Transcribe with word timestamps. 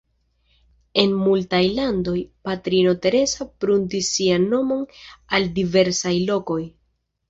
En 1.03 1.13
multaj 1.25 1.59
landoj, 1.81 2.15
Patrino 2.49 2.95
Teresa 3.05 3.49
pruntis 3.67 4.13
sian 4.19 4.51
nomon 4.57 4.85
al 5.41 5.51
diversaj 5.65 6.19
lokoj. 6.31 6.63